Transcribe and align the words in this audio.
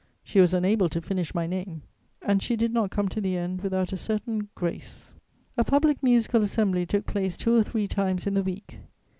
She 0.23 0.39
was 0.39 0.55
unable 0.55 0.89
to 0.89 0.99
finish 0.99 1.35
my 1.35 1.45
name, 1.45 1.83
and 2.23 2.41
she 2.41 2.55
did 2.55 2.73
not 2.73 2.89
come 2.89 3.07
to 3.09 3.21
the 3.21 3.37
end 3.37 3.61
without 3.61 3.93
a 3.93 3.97
certain 3.97 4.49
grace. 4.55 5.13
A 5.57 5.63
public 5.63 6.01
musical 6.01 6.41
assembly 6.41 6.87
took 6.87 7.05
place 7.05 7.37
two 7.37 7.55
or 7.55 7.61
three 7.61 7.87
times 7.87 8.25
in 8.25 8.33
the 8.33 8.41
week. 8.41 8.79